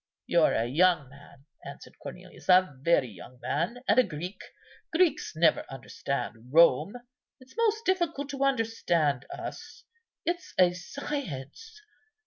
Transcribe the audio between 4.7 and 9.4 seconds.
Greeks never understand Rome. It's most difficult to understand